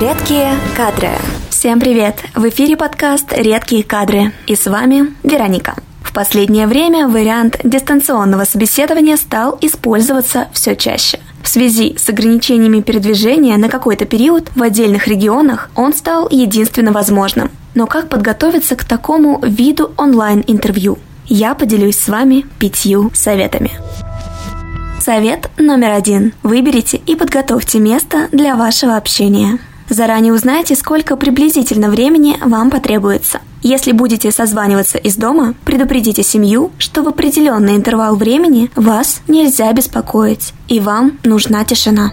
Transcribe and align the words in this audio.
Редкие 0.00 0.54
кадры. 0.78 1.10
Всем 1.50 1.78
привет! 1.78 2.24
В 2.34 2.48
эфире 2.48 2.74
подкаст 2.74 3.34
«Редкие 3.36 3.84
кадры» 3.84 4.32
и 4.46 4.56
с 4.56 4.64
вами 4.64 5.14
Вероника. 5.22 5.74
В 6.02 6.14
последнее 6.14 6.66
время 6.66 7.06
вариант 7.06 7.60
дистанционного 7.64 8.44
собеседования 8.44 9.18
стал 9.18 9.58
использоваться 9.60 10.48
все 10.54 10.74
чаще. 10.74 11.20
В 11.42 11.48
связи 11.48 11.98
с 11.98 12.08
ограничениями 12.08 12.80
передвижения 12.80 13.58
на 13.58 13.68
какой-то 13.68 14.06
период 14.06 14.48
в 14.56 14.62
отдельных 14.62 15.06
регионах 15.06 15.68
он 15.74 15.92
стал 15.92 16.28
единственно 16.30 16.92
возможным. 16.92 17.50
Но 17.74 17.86
как 17.86 18.08
подготовиться 18.08 18.76
к 18.76 18.84
такому 18.84 19.38
виду 19.42 19.92
онлайн-интервью? 19.98 20.98
Я 21.26 21.54
поделюсь 21.54 21.98
с 21.98 22.08
вами 22.08 22.46
пятью 22.58 23.10
советами. 23.12 23.72
Совет 24.98 25.50
номер 25.58 25.90
один. 25.90 26.32
Выберите 26.42 26.96
и 26.96 27.16
подготовьте 27.16 27.80
место 27.80 28.28
для 28.32 28.56
вашего 28.56 28.96
общения. 28.96 29.58
Заранее 29.90 30.32
узнайте, 30.32 30.76
сколько 30.76 31.16
приблизительно 31.16 31.90
времени 31.90 32.38
вам 32.42 32.70
потребуется. 32.70 33.40
Если 33.60 33.90
будете 33.90 34.30
созваниваться 34.30 34.98
из 34.98 35.16
дома, 35.16 35.54
предупредите 35.64 36.22
семью, 36.22 36.70
что 36.78 37.02
в 37.02 37.08
определенный 37.08 37.74
интервал 37.74 38.14
времени 38.14 38.70
вас 38.76 39.20
нельзя 39.26 39.70
беспокоить, 39.72 40.54
и 40.68 40.78
вам 40.78 41.18
нужна 41.24 41.64
тишина. 41.64 42.12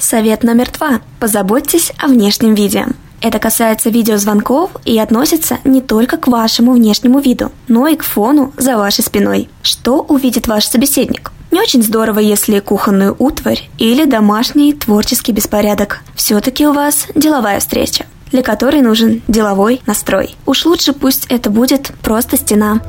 Совет 0.00 0.44
номер 0.44 0.70
два. 0.70 1.00
Позаботьтесь 1.18 1.92
о 1.98 2.06
внешнем 2.06 2.54
виде. 2.54 2.86
Это 3.20 3.40
касается 3.40 3.90
видеозвонков 3.90 4.70
и 4.84 4.96
относится 4.98 5.58
не 5.64 5.80
только 5.80 6.16
к 6.16 6.28
вашему 6.28 6.74
внешнему 6.74 7.18
виду, 7.18 7.50
но 7.66 7.88
и 7.88 7.96
к 7.96 8.04
фону 8.04 8.52
за 8.56 8.76
вашей 8.76 9.02
спиной. 9.02 9.48
Что 9.62 10.00
увидит 10.00 10.46
ваш 10.46 10.66
собеседник? 10.66 11.32
Не 11.56 11.62
очень 11.62 11.82
здорово, 11.82 12.18
если 12.18 12.58
кухонную 12.60 13.16
утварь 13.18 13.70
или 13.78 14.04
домашний 14.04 14.74
творческий 14.74 15.32
беспорядок. 15.32 16.00
Все-таки 16.14 16.66
у 16.66 16.74
вас 16.74 17.06
деловая 17.14 17.60
встреча 17.60 18.04
для 18.30 18.42
которой 18.42 18.82
нужен 18.82 19.22
деловой 19.26 19.80
настрой. 19.86 20.36
Уж 20.44 20.66
лучше 20.66 20.92
пусть 20.92 21.24
это 21.30 21.48
будет 21.48 21.92
просто 22.02 22.36
стена. 22.36 22.82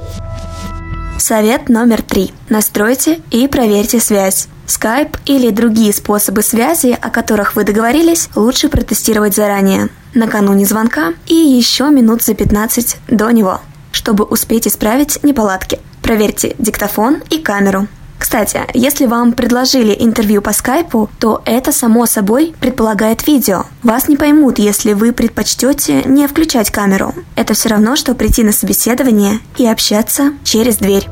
Совет 1.17 1.69
номер 1.69 2.01
три. 2.01 2.33
Настройте 2.49 3.21
и 3.31 3.47
проверьте 3.47 4.01
связь. 4.01 4.49
Skype 4.65 5.17
или 5.25 5.49
другие 5.49 5.93
способы 5.93 6.41
связи, 6.41 6.97
о 7.01 7.09
которых 7.09 7.55
вы 7.55 7.63
договорились, 7.63 8.27
лучше 8.35 8.67
протестировать 8.67 9.33
заранее, 9.33 9.87
накануне 10.13 10.65
звонка 10.65 11.13
и 11.25 11.35
еще 11.35 11.89
минут 11.89 12.21
за 12.21 12.33
15 12.33 12.97
до 13.07 13.29
него, 13.29 13.61
чтобы 13.93 14.25
успеть 14.25 14.67
исправить 14.67 15.23
неполадки. 15.23 15.79
Проверьте 16.01 16.53
диктофон 16.59 17.23
и 17.29 17.37
камеру. 17.37 17.87
Кстати, 18.17 18.61
если 18.73 19.05
вам 19.05 19.33
предложили 19.33 19.95
интервью 19.97 20.41
по 20.41 20.51
скайпу, 20.51 21.09
то 21.19 21.41
это 21.45 21.71
само 21.71 22.05
собой 22.05 22.53
предполагает 22.59 23.27
видео. 23.27 23.65
Вас 23.83 24.07
не 24.07 24.17
поймут, 24.17 24.59
если 24.59 24.93
вы 24.93 25.13
предпочтете 25.13 26.03
не 26.03 26.27
включать 26.27 26.71
камеру. 26.71 27.13
Это 27.35 27.53
все 27.53 27.69
равно, 27.69 27.95
что 27.95 28.15
прийти 28.15 28.43
на 28.43 28.51
собеседование 28.51 29.39
и 29.57 29.67
общаться 29.67 30.33
через 30.43 30.77
дверь. 30.77 31.07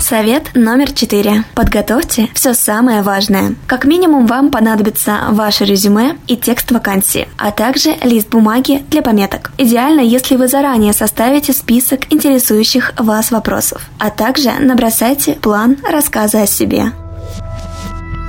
Совет 0.00 0.50
номер 0.54 0.92
четыре. 0.92 1.44
Подготовьте 1.54 2.28
все 2.34 2.52
самое 2.52 3.02
важное. 3.02 3.54
Как 3.66 3.84
минимум 3.84 4.26
вам 4.26 4.50
понадобится 4.50 5.20
ваше 5.30 5.64
резюме 5.64 6.18
и 6.26 6.36
текст 6.36 6.70
вакансии, 6.72 7.26
а 7.38 7.50
также 7.50 7.94
лист 8.02 8.28
бумаги 8.28 8.84
для 8.90 9.00
пометок. 9.00 9.52
Идеально, 9.56 10.00
если 10.00 10.36
вы 10.36 10.46
заранее 10.48 10.92
составите 10.92 11.52
список 11.52 12.12
интересующих 12.12 12.92
вас 12.98 13.30
вопросов, 13.30 13.88
а 13.98 14.10
также 14.10 14.52
набросайте 14.52 15.34
план 15.34 15.78
рассказа 15.90 16.42
о 16.42 16.46
себе. 16.46 16.92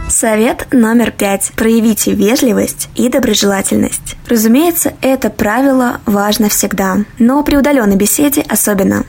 Совет 0.08 0.68
номер 0.72 1.12
пять. 1.12 1.52
Проявите 1.56 2.14
вежливость 2.14 2.90
и 2.96 3.10
доброжелательность. 3.10 4.16
Разумеется, 4.30 4.94
это 5.02 5.30
правило 5.30 6.00
важно 6.06 6.48
всегда, 6.48 7.00
но 7.20 7.44
при 7.44 7.58
удаленной 7.58 7.98
беседе 7.98 8.46
особенно. 8.48 9.04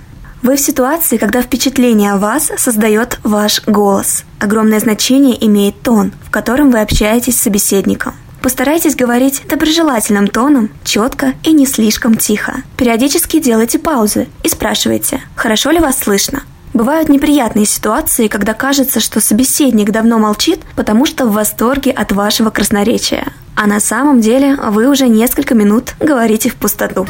Вы 0.47 0.55
в 0.55 0.61
ситуации, 0.61 1.17
когда 1.17 1.43
впечатление 1.43 2.13
о 2.13 2.19
вас 2.19 2.53
создает 2.57 3.19
ваш 3.25 3.67
голос. 3.67 4.23
Огромное 4.39 4.79
значение 4.79 5.45
имеет 5.45 5.83
тон, 5.83 6.13
в 6.25 6.31
котором 6.31 6.71
вы 6.71 6.83
общаетесь 6.83 7.37
с 7.37 7.43
собеседником. 7.43 8.15
Постарайтесь 8.43 8.95
говорить 8.95 9.43
доброжелательным 9.49 10.29
тоном, 10.29 10.71
четко 10.85 11.33
и 11.43 11.53
не 11.53 11.67
слишком 11.67 12.17
тихо. 12.17 12.63
Периодически 12.77 13.41
делайте 13.41 13.81
паузы 13.81 14.29
и 14.45 14.49
спрашивайте, 14.49 15.21
хорошо 15.35 15.73
ли 15.73 15.81
вас 15.81 15.99
слышно. 15.99 16.45
Бывают 16.73 17.09
неприятные 17.09 17.67
ситуации, 17.67 18.29
когда 18.29 18.55
кажется, 18.55 19.01
что 19.01 19.21
собеседник 19.21 19.91
давно 19.91 20.21
молчит, 20.21 20.61
потому 20.77 21.07
что 21.07 21.27
в 21.27 21.33
восторге 21.33 21.91
от 21.91 22.13
вашего 22.13 22.51
красноречия. 22.51 23.33
А 23.57 23.67
на 23.67 23.81
самом 23.81 24.21
деле 24.21 24.55
вы 24.55 24.89
уже 24.89 25.09
несколько 25.09 25.57
минут 25.57 25.97
говорите 25.99 26.51
в 26.51 26.55
пустоту. 26.55 27.05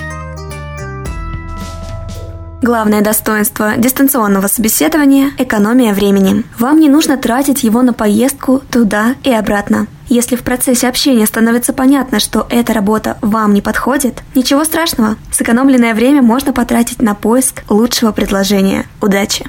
Главное 2.66 3.00
достоинство 3.00 3.74
дистанционного 3.76 4.48
собеседования– 4.48 5.30
экономия 5.38 5.94
времени. 5.94 6.42
Вам 6.58 6.80
не 6.80 6.88
нужно 6.88 7.16
тратить 7.16 7.62
его 7.62 7.80
на 7.80 7.92
поездку 7.92 8.60
туда 8.72 9.14
и 9.22 9.30
обратно. 9.32 9.86
Если 10.08 10.34
в 10.34 10.42
процессе 10.42 10.88
общения 10.88 11.26
становится 11.26 11.72
понятно, 11.72 12.18
что 12.18 12.44
эта 12.50 12.72
работа 12.72 13.18
вам 13.22 13.54
не 13.54 13.60
подходит, 13.60 14.24
ничего 14.34 14.64
страшного. 14.64 15.14
Сэкономленное 15.30 15.94
время 15.94 16.22
можно 16.22 16.52
потратить 16.52 17.00
на 17.00 17.14
поиск 17.14 17.62
лучшего 17.68 18.10
предложения. 18.10 18.86
Удачи! 19.00 19.46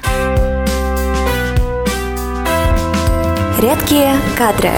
Редкие 3.60 4.14
кадры. 4.38 4.70